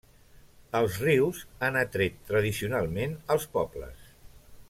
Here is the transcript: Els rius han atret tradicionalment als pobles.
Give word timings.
Els 0.79 0.95
rius 1.01 1.41
han 1.67 1.77
atret 1.83 2.17
tradicionalment 2.31 3.15
als 3.37 3.47
pobles. 3.59 4.13